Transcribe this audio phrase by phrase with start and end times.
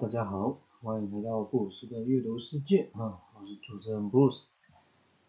[0.00, 4.46] 大家好，欢迎来到布鲁斯的阅读世界啊，我是主持人布鲁斯。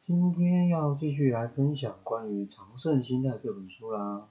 [0.06, 4.28] 今天要继续来分享关于《长胜心态》这本书啦。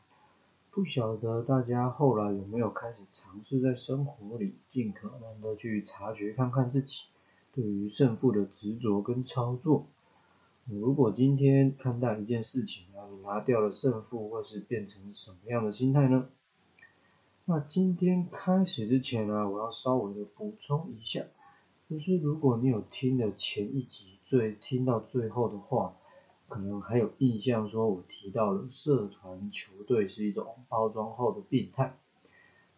[0.70, 7.06] 不晓得大家后来有没有开始尝试在生活里尽可能的去察觉看看自己
[7.52, 9.86] 对于胜负的执着跟操作。
[10.66, 16.28] 如果今天看待一件事情啊，你拿掉了胜负，会是变成什么样的心态呢？
[17.50, 21.24] 那今天开始之前呢，我要稍微的补充一下，
[21.88, 25.96] 就是如果你有听了前一集最听到最后的话，
[26.46, 31.96] 可能还有印象说我提到了社团球队是一种包装后的病态。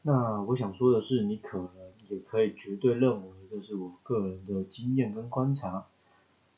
[0.02, 1.70] 那我想说的是，你可能
[2.08, 5.88] 也可以绝对认为这是我个人的经验跟观察。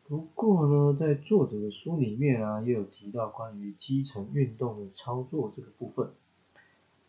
[0.06, 6.11] 不过呢，在作者的书里面啊，也有提到关于基层运动的操作这个部分。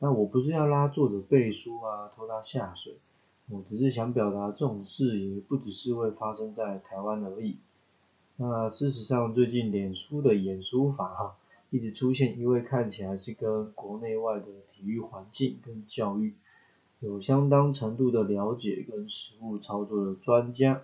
[0.03, 2.97] 那我不是要拉作者背书啊，拖他下水，
[3.49, 7.55] 我只是想表达这种事也不只是会发生在台湾而已。
[8.35, 11.35] 那事实上，最近脸书的演书法哈，
[11.69, 16.33] 一直出现一位看起来是跟国内外的体育环境跟教育
[16.99, 20.81] 有相当程度的了解跟实务操作的专家。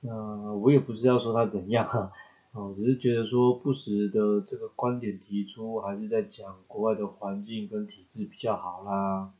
[0.00, 2.10] 那我也不是要说他怎样哈。
[2.52, 9.32] 哦，只是觉得说不时的这个观点提出，还是在讲国外的环境跟体制比较好啦。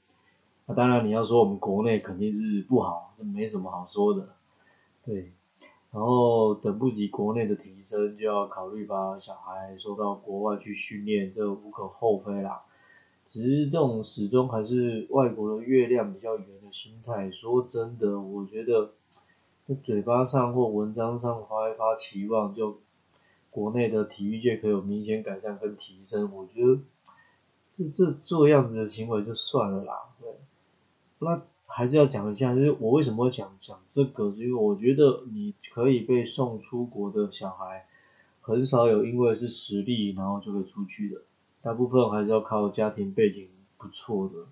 [0.65, 4.31] 那当然你要说我们国内肯定是不好，这没什么好说的。
[5.05, 5.31] 对，
[5.91, 12.63] 然后等不及国内的提升，就要考虑把小孩送到国外去训练，这无可厚非啦。
[13.29, 18.93] 只是这种始终还是外国的月亮比较圆的心态，说真的，我觉得
[19.67, 22.79] 在嘴巴上或文章上发一发期望就。
[23.53, 26.81] 国内的体育界可有明显改善跟提升，我觉得
[27.71, 30.31] 这这做样子的行为就算了啦，对。
[31.19, 37.85] 那还是要讲一下，就是我为什么会讲讲这个，是因为我觉得你可以被送出国的小孩，
[38.41, 41.21] 很少有因为是实力然后就会出去的，
[41.61, 44.47] 大部分还是要靠家庭背景不错的。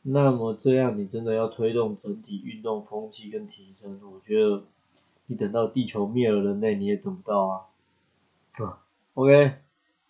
[0.00, 4.62] 那么这样你真的要推动整体运动风气跟提升，我觉得
[5.26, 7.60] 你等到地球灭了人类你也等不到啊。
[8.56, 8.78] 啊
[9.14, 9.56] ，OK，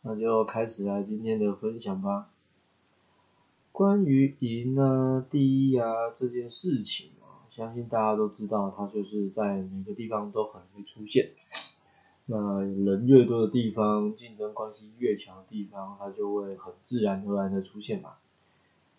[0.02, 2.28] 那就开始来今天的分享吧。
[3.72, 11.30] 关于赢啊、第一啊这件事情啊，相信大家都知道，它就是在每个地方都很会出现。
[12.26, 18.16] 那人越多的地方，竞争关系越强的地方，它就会很自然而然的出现嘛。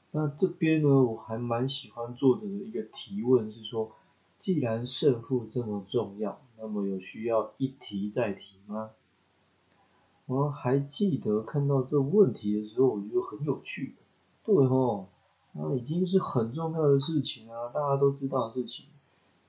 [0.09, 3.91] 那这边呢，我还蛮喜欢作者的一个提问是说，
[4.39, 8.89] 既然胜负这么重要，那么有需要一提再提吗？
[10.27, 13.93] 我还记得看到这问题的时候，我觉得很有趣。
[14.43, 15.07] 对吼，
[15.53, 18.87] 那已经是很重要的事情啊，大家都知道的事情，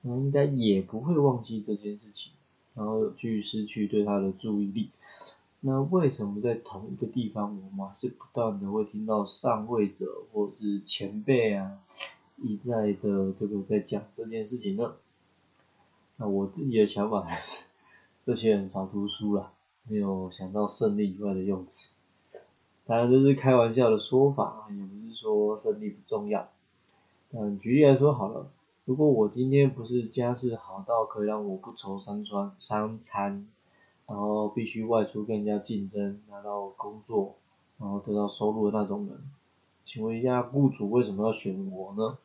[0.01, 2.31] 那应该也不会忘记这件事情，
[2.75, 4.91] 然后去失去对他的注意力。
[5.61, 11.79] 那为什么在同一个地方，我们还是不断的会听到上位者或是前辈啊
[12.37, 14.93] 一再的这个在讲这件事情呢？
[16.17, 17.63] 那我自己的想法还是，
[18.27, 19.51] 这些人少读书了。
[19.89, 21.91] 没有想到胜利以外的用词，
[22.85, 26.49] 当然这是开玩笑的说法，也不是说胜利不重要。
[27.31, 28.47] 嗯，举例来说好了，
[28.83, 33.47] 如果我今天不是家世好到可以让我不愁三餐三餐，
[34.07, 37.35] 然后必须外出跟人家竞争拿到工作，
[37.77, 39.17] 然后得到收入的那种人，
[39.85, 42.17] 请问一下雇主为什么要选我呢？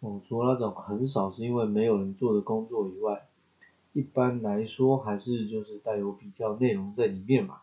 [0.00, 3.26] 我，除了那种很少是因为没有人做的工作以外。
[3.92, 7.62] 一般来说还是就是带有比较内容在里面嘛，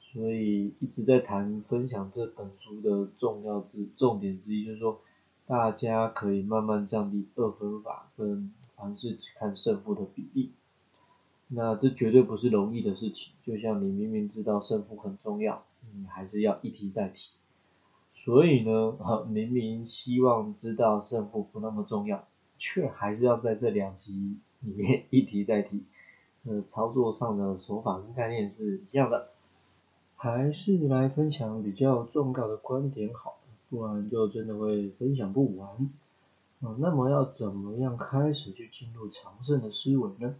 [0.00, 5.00] 所以一直在谈分享这本书的重要之重点之一，就是说
[5.46, 10.52] 大家可以慢慢降低二分法跟凡事只看胜负的比例。
[11.46, 17.30] 那这绝对不是容易的事情，就像你明明知道胜负很重要，你还是要一提再提。
[18.10, 18.98] 所以呢，
[19.30, 22.26] 明明希望知道胜负不那么重要，
[22.58, 24.38] 却还是要在这两集。
[24.60, 25.82] 里面一提再提，
[26.44, 29.30] 呃，操作上的手法跟概念是一样的，
[30.16, 33.38] 还是来分享比较重要的观点好，
[33.70, 35.90] 不然就真的会分享不完。
[36.60, 40.34] 啊，那么要怎么样开始去进入长胜的思维呢？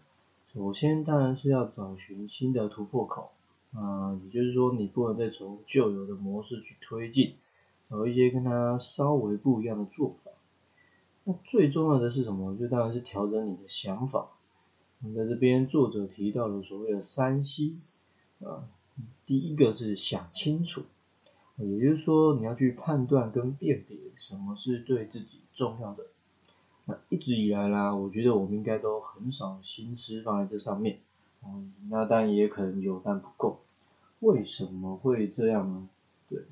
[0.52, 3.30] 首先当然是要找寻新的突破口，
[3.74, 7.34] 啊，也就是说你不能再从旧有的模式去推进，
[7.88, 10.30] 找一些跟它稍微不一样的做法。
[11.28, 12.56] 那最重要的是什么？
[12.56, 14.30] 就当然是调整你的想法。
[15.00, 17.74] 那在这边作者提到了所谓的三 C
[18.42, 18.64] 啊，
[19.26, 20.84] 第一个是想清楚，
[21.58, 26.06] 也就是说你要去判断跟辨别什么是对自己重要的。
[26.86, 30.98] 那一直以来啦，我觉得我们应该都很少心思放在这上面。
[31.44, 33.60] 嗯，那当然也可能有，但不够。
[34.20, 35.88] 为什么会这样呢？
[36.30, 36.44] 对，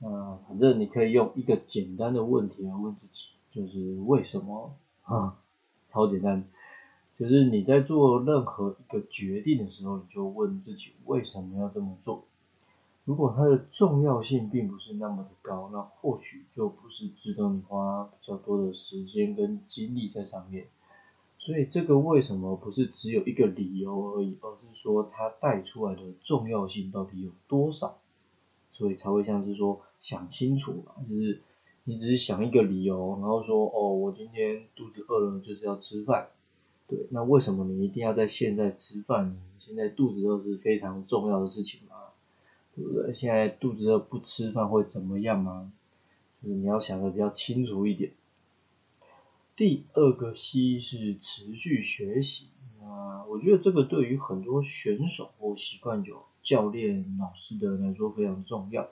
[0.00, 4.76] 那反正你可以用一个简单的问题来问自己，就是为什么？
[5.02, 5.36] 啊，
[5.88, 6.44] 超简单，
[7.18, 12.24] 就是你在做任何一个决定的时候，你就问自己为什么要这么做。
[13.04, 20.68] 如果它的重要性并不是那么的高，那或许就不是值得你花比较多的时间跟精力在上面。
[21.38, 27.98] 所以这个为什么不是只有一个理由而已，而是说它带出来的重要性到底有多少？
[28.72, 31.42] 所以才会像是说想清楚嘛，就是
[31.88, 36.28] 你只是想一个理由，然后说哦，我今天肚子饿了，就是要吃饭。
[36.86, 39.36] 对，那为什么你一定要在现在吃饭呢？
[39.58, 41.96] 现在肚子饿是非常重要的事情嘛。
[42.76, 43.14] 对不对？
[43.14, 45.72] 现在肚子饿不吃饭会怎么样吗？
[46.42, 48.12] 就是你要想的比较清楚一点。
[49.56, 52.48] 第二个 C 是持续学习。
[52.82, 58.90] 那我觉得这个对于很多选手或习惯有教练、老师的人来说非常重要。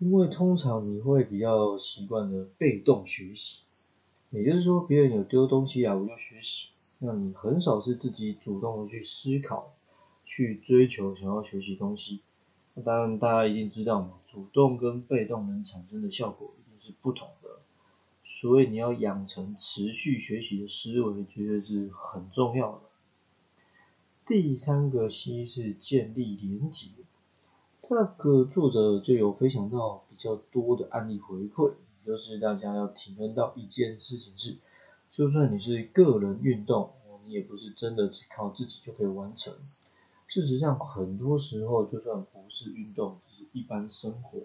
[0.00, 3.64] 因为通常你会比较习惯的被动学习，
[4.30, 6.70] 也就是说别人有丢东西啊，我就学习。
[7.00, 9.74] 那你很少是自己主动的去思考、
[10.24, 12.20] 去追求想要学习东西。
[12.72, 17.58] 那当然，大家一定知道嘛，主动跟被动能产生的效果一定是不同的，
[18.24, 22.80] 所以你要养成持续学习的思维，绝对是很重要的。
[24.26, 26.88] 第三个 C 是建立连结，
[27.82, 31.72] 这个作者就有分享到比较多的案例回馈，
[32.04, 34.58] 就是大家要体验到一件事情是，
[35.10, 36.90] 就算你是个人运动，
[37.24, 39.54] 你也不是真的只靠自己就可以完成。
[40.26, 44.38] 事实上，很多时候就算不是运动，只是一般生活，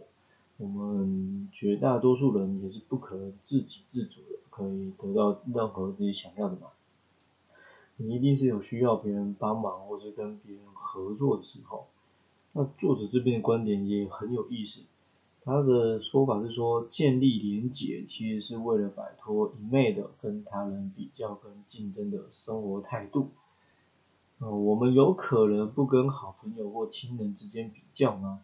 [0.56, 6.70] 我们绝大多数人也是不可能自给自足的，可以得到任何自己想要的嘛。
[7.98, 11.88] 你一定是有需要别人帮忙，或是跟别人合作的时候。
[12.58, 14.84] 那作者这边的观点也很有意思，
[15.44, 23.32] 他的说法是说，建立连结其实是为了摆脱一昧的跟他人比较跟竞争的生活态度。
[24.40, 28.40] 嗯，我们有可能不跟好朋友或亲人之间比较吗？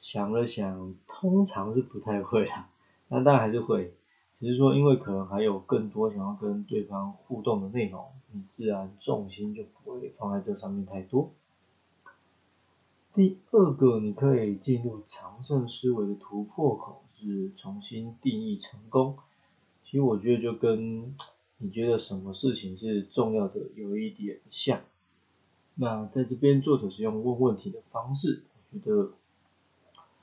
[0.00, 2.68] 想了想，通常是不太会啦。
[3.06, 3.94] 那当然还是会，
[4.34, 11.30] 只是说因为可能还有更多想要跟对方互动的内容，你自然重心就不会放在这上面太多。
[13.14, 19.18] 第二个，你可以进入长胜思维的突破口是重新定义成功。
[19.84, 21.14] 其实我觉得就跟
[21.58, 24.80] 你觉得什么事情是重要的有一点像。
[25.74, 29.10] 那在这边作者是用问问题的方式，我觉得，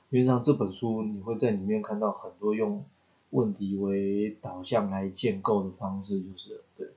[0.10, 2.84] 因为上这本书你会在里面看到很多用
[3.30, 6.88] 问题为导向来建构的方式，就是对。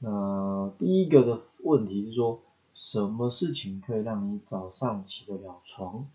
[0.00, 2.42] 那第一个的问题是说，
[2.74, 6.06] 什么事情可以让你早上起得了床？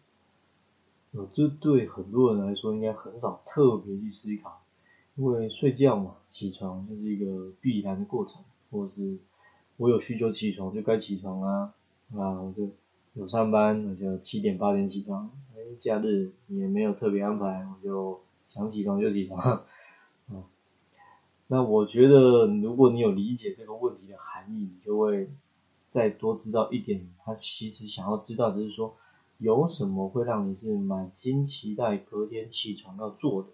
[1.13, 4.61] 呃，这对很多人来说应该很少特别去思考，
[5.15, 9.17] 因为睡觉嘛，起床就是一个必然的过程，或是。
[9.77, 11.73] 我有需求起床就该起床啊，
[12.13, 12.69] 啊，我就
[13.13, 18.19] 有上班我就七点八点起床，哎，假日也没有特别安排，我就
[18.49, 19.63] 想起床就起床，啊，
[21.47, 25.29] 那我觉得如果你有理解这个问题的含义，你就会
[25.91, 28.95] 再多知道一点，他其实想要知道的是说，
[29.37, 33.49] 有什么会让你是满心期待隔天起床要做的。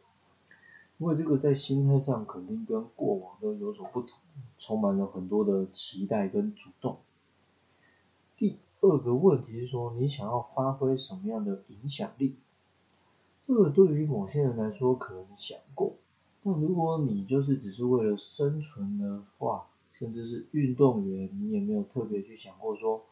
[0.98, 4.18] 因为这个在心态上肯定跟过往都有所不同，
[4.58, 7.00] 充满了很多的期待跟主动。
[8.38, 12.36] 第二个问题是说，你想要发挥什么样的影响力？
[13.46, 15.94] 这个对于某些人来说可能想过，
[16.44, 23.06] 但如果你就是只是为了生存的话，甚至是运动员，你也没有特别去想过说，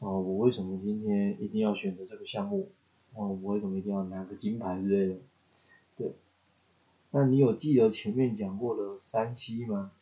[0.00, 2.68] 啊，我为什么今天一定要选择这个项目？
[3.14, 5.20] 哦，我为什么一定要拿个金牌之类的？
[5.96, 6.12] 对。
[7.12, 9.92] 那你有记得前面讲过的三 C 吗？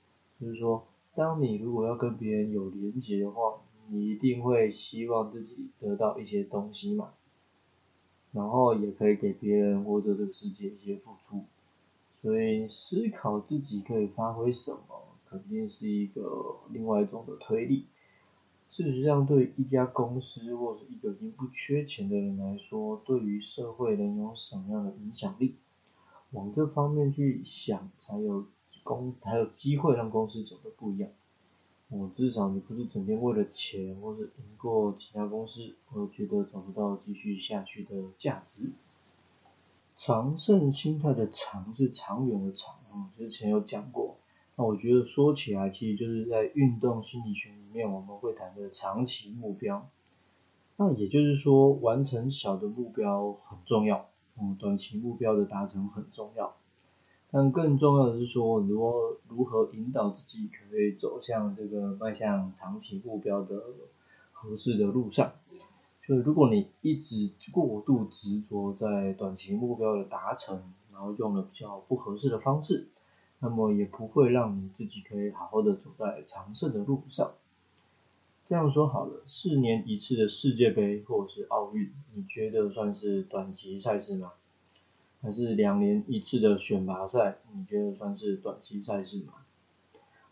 [0.41, 0.85] 就是说，
[1.15, 7.13] 当你如果要跟别人有连结的话，你一定会希望自己得到一些东西嘛，
[8.33, 11.45] 然后也可以给别人或者这个世界一些付出，
[12.21, 17.87] 所以思考自己可以发挥什么，肯定是一个另外一种的推力。
[18.71, 25.55] 事实上，对一家公司或是一个已经不缺钱的人来说，对于社会能有什么样的影响力？
[26.33, 28.47] 往这方面去想，才有
[28.83, 31.11] 公才有机会让公司走得不一样。
[31.89, 38.73] 我至少你不是整天为了钱，或是赢过其他公司，我觉得找不到继续下去的价值。
[39.95, 44.17] 长胜心态的长是长远的长，嗯，之前有讲过。
[44.57, 49.89] 那我觉得说起来，其实就是在运动心理学里面，我们会谈的长期目标。
[50.77, 54.09] 那也就是说，完成小的目标很重要，
[54.41, 56.55] 嗯，短期目标的达成很重要。
[57.33, 63.61] 但更重要的是说，如何如何引导自己可以走向这个迈向长期目标的
[64.33, 65.33] 合适的路上。
[66.07, 72.87] 就是如果你一直过度执着在短期目标的达成，然后用了比较不合适的方式。
[73.41, 77.33] 那么也不会让你自己可以好好的走在长胜的路上。
[78.47, 84.33] 这样说好了，四年一次的世界杯或者是奥运，你觉得算是短期赛事吗？
[85.23, 89.33] 还是两年一次的选拔赛，你觉得算是短期赛事吗？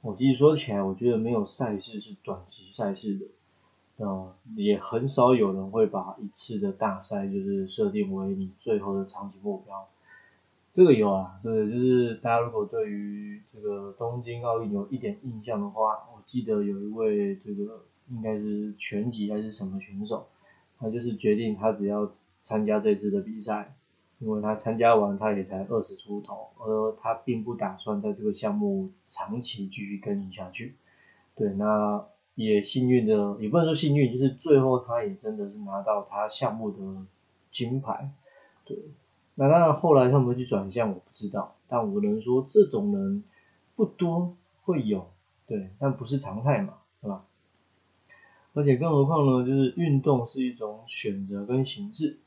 [0.02, 3.26] 我其实说起来，我觉得没有赛事是短期赛事的。
[3.96, 9.88] 呃，也很少有人会把一次的大赛就是设定为你最后的长期目标。
[10.72, 20.28] 这个有啊，对，就是大家如果对于这个东京奥运有一点印象的话，我记得有一位这个应该是拳击还是什么选手，
[20.78, 22.10] 他就是决定他只要
[22.42, 23.74] 参加这次的比赛，
[24.18, 30.76] 因为他参加完他也才二十出头，而他并不打算在这个项目长期继续耕耘下去。
[31.36, 36.78] 对，那也幸运的，也不能说幸运，就是最后他也真的是拿到他项目的
[37.50, 38.10] 金牌，
[38.64, 38.78] 对。
[39.34, 41.56] 那当然，后来他们去转向，我不知道。
[41.68, 43.24] 但我能说，这种人
[43.74, 45.10] 不多，会有，
[45.46, 47.24] 对，但不是常态嘛，对吧？
[48.52, 52.18] 而且更何况呢，就是运动是一种选择跟形式，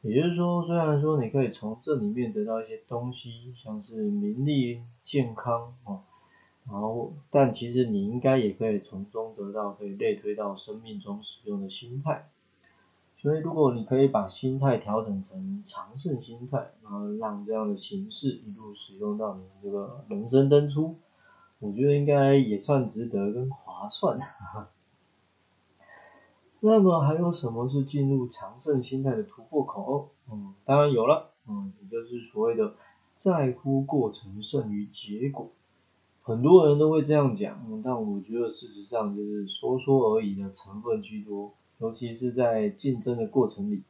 [0.00, 6.00] 也就是说，虽然说你可以从这里面得到一些东西，像是名利、健康啊，
[6.66, 12.30] 然后，但其实你应该也可以从中得到可以类推到生命中使用的心态。
[13.24, 20.96] 所以，如果你可以把心态调整成长胜心态，然后让这样的形式一路使用到你这个人生登出，
[21.58, 24.18] 我觉得应该也算值得跟划算。
[26.60, 30.10] 那么还有什么是进入长胜心态的突破口？
[30.30, 32.74] 嗯，当然有了，嗯，也就是所谓的
[33.16, 35.48] 在乎过程胜于结果。
[36.20, 41.54] 很多人都会这样讲，但我觉得事实上就是说说而已的成分居多。
[41.78, 43.82] 尤其是在竞争的过程里，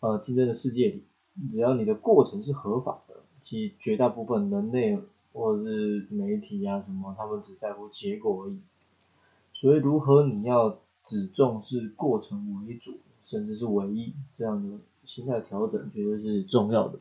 [0.00, 1.04] 呃，竞争的世界里，
[1.52, 4.98] 只要你的过程是合法的，其绝大部分人类
[5.32, 8.58] 或者是媒体啊什么，他们只在乎结果而已。
[9.54, 16.98] 所以，如何你要只重视过程为主，甚至是唯一这样的心态调整，绝对是重要的。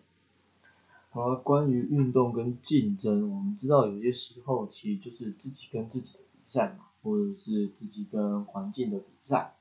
[1.11, 9.55] 而关于运动跟竞争，我们知道有些时候其实就是自己跟自己的比赛嘛，或者是自己跟环境的比赛。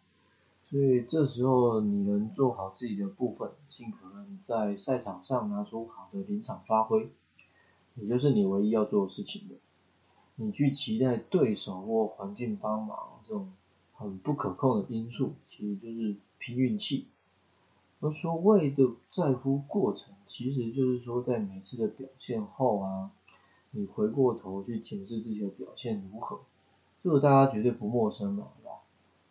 [0.70, 7.08] 所以这时候你能做好自己的部分，尽可能在赛场上拿出好的临场发挥，
[7.94, 9.54] 也就是你唯一要做的事情的。
[10.36, 13.50] 你去期待对手或环境帮忙这种
[13.94, 17.06] 很不可控的因素，其实就是拼运气。
[18.00, 23.10] 而所谓的在乎过程，其实就是说在每次的表现后啊，
[23.70, 26.40] 你回过头去检视自己的表现如何，
[27.02, 28.48] 这个大家绝对不陌生嘛。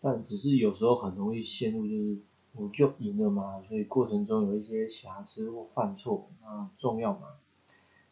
[0.09, 2.17] 但只是有时候很容易陷入，就是
[2.55, 7.27] 我就赢了嘛，所以过程中有一些瑕疵或犯错，那重要嘛？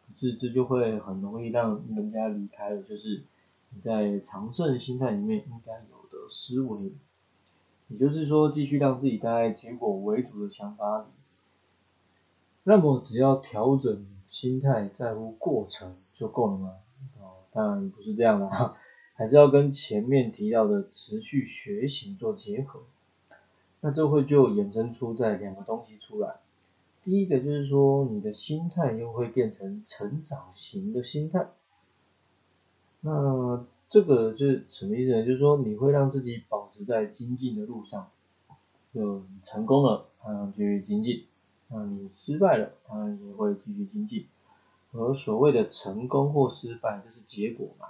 [0.06, 3.24] 可是这就会很容易让人家离开了，就是
[3.70, 6.92] 你在常胜心态里面应该有的思维，
[7.88, 11.06] 也就是说继续让自己待在结果为主的想法里。
[12.64, 16.74] 那么只要调整心态，在乎过程就够了吗？
[17.22, 18.76] 哦，当然不是这样的哈。
[19.16, 22.82] 还是要跟前面提到的持续学习做结合，
[23.82, 26.36] 那这会就衍生出在两个东西出来。
[27.02, 31.48] 第一个就是说，你的心态又会变成成长型的心态。
[33.02, 35.26] 那这个就是什么意思呢？
[35.26, 38.10] 就是说你会让自己保持在精进的路上，
[38.94, 41.26] 就成功了，啊继续精进；
[41.70, 44.26] 那你失败了，当然也会继续精进。
[44.92, 47.90] 而所谓的成功或失败，就是结果嘛。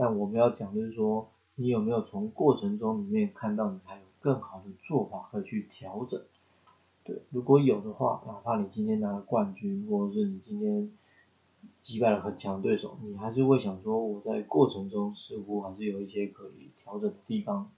[0.00, 6.22] 但我们要讲就是说，你有没有从过程中里面看到你还有更好的做法可以去调整？
[7.04, 10.90] 对，如果有的话，哪怕你今天拿了冠军，或者是你今天
[11.82, 17.70] 击败了很强对手，你还是会想说，我在过程中似乎还是有一些可以调整的地方。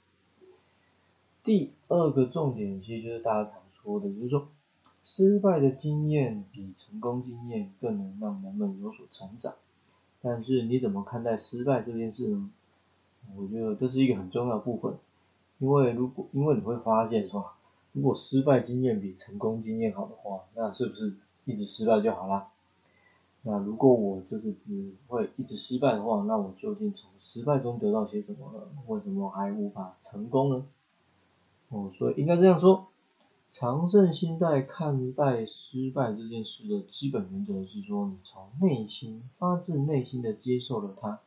[1.43, 4.47] 第二个重点其实就是大家常说的，就是说，
[5.02, 9.57] 失败的经验比成功经验更能让人们有所成长。
[10.23, 12.50] 但是你怎么看待失败这件事呢？
[13.37, 14.97] 我觉得这是一个很重要的部分，
[15.59, 17.52] 因为如果因为你会发现说，
[17.93, 21.14] 如果失败经验比成功经验好的话，那是不是
[21.45, 22.49] 一直失败就好啦？
[23.43, 28.61] 那如果我就是只会一直失败的话，那我究竟从失败中得到些什么呢？
[28.87, 30.64] 为什么还无法成功呢？
[31.71, 32.88] 哦，所以应该这样说，
[33.52, 41.21] 常胜心态看待失败这件事的基本原则是说，你从内心发自内心的接受了它，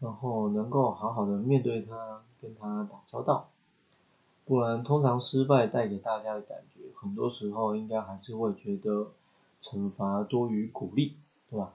[0.00, 3.50] 然后能够好好的面对它，跟它打交道。
[4.44, 9.12] 不然，通常失败带给大家的感觉，很多时候应该还是会觉得
[9.62, 11.14] 惩罚多于鼓励。
[11.50, 11.72] 对吧？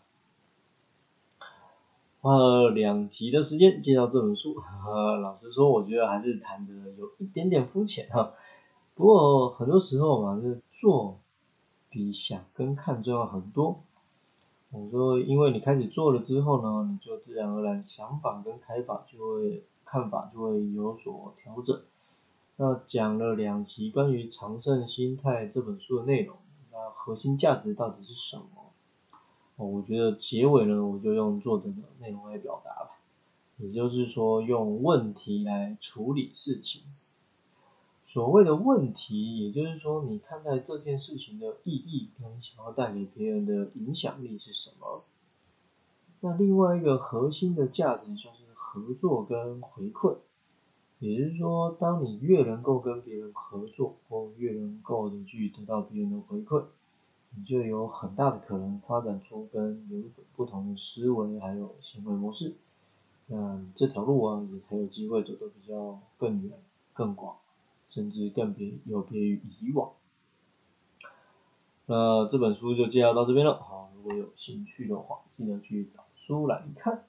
[2.20, 4.56] 花了两集的时间介绍这本书，
[5.24, 8.34] 老实说，我觉得还是谈的有一点点肤浅哈。
[9.00, 11.20] 不过很多时候嘛，就是做
[11.90, 13.80] 比想跟看重要很多。
[14.72, 21.80] 我说，因为你开始做了之后呢，你就自然而然想法跟开法就会看法就会有所调整。
[22.58, 26.36] 那讲了两集关于长胜心态这本书的内容，
[26.74, 28.46] 那核心价值到底是什么？
[29.56, 33.00] 我觉得结尾呢，我就用作者的内容来表达吧，
[33.60, 36.82] 也就是说用问题来处理事情。
[38.10, 45.04] 所谓的问题，也就是说你看待这件事情的意义跟想要带给别人的影响力是什么。
[46.22, 50.18] 那另外一个核心的价值就是合作跟回馈，
[50.98, 56.64] 也就是说，当你越能够跟别人合作，或越能够的去得到别人的回馈。
[57.38, 60.02] 你就有很大的可能发展出跟有
[60.36, 62.56] 不同的思维还有行为模式，
[63.28, 66.52] 那这条路啊也才有机会走得比较更远、
[66.92, 67.36] 更广，
[67.90, 69.92] 甚至更别有别于以往。
[71.88, 77.04] 那这本书就介绍到这边了，好，如果有兴趣的话，记得去找书来看。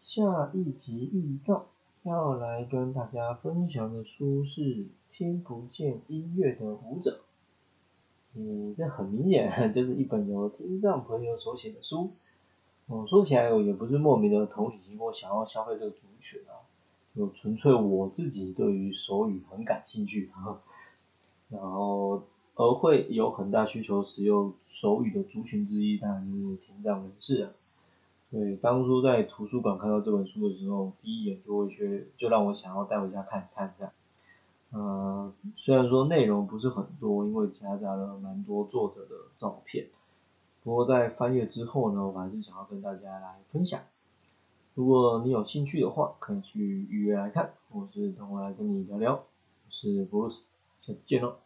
[0.00, 1.66] 下一集预告
[2.02, 4.62] 要来跟大家分享的书是
[5.12, 7.20] 《听不见音乐的舞者》。
[8.34, 12.10] 嗯，这很明显 就是一本由听障朋友所写的书。
[12.88, 16.66] 嗯，说起来我也不是莫名的同理心或想要消费这个族群啊，
[17.16, 20.30] 就纯粹我自己对于手语很感兴趣，
[21.50, 22.22] 然后
[22.54, 27.50] 而会有很大需求使用手语的族群之一，当然就是听障人士啊。
[28.30, 33.92] 对，当初在图书馆看到这本书的时候，第一眼就会觉就让我想要带回家看看这样。
[34.70, 39.88] 呃，虽然说内容不是很多，因为夹杂了蛮多作者的照片，
[40.64, 43.82] 不过在翻阅之后呢，我还是想要跟大家来分享。
[44.74, 46.58] 如果你有兴趣的话，可以去
[46.88, 49.12] 预约来看，或是等我来跟你聊聊。
[49.12, 50.40] 我是 Bruce，，
[50.80, 51.41] 下次见喽。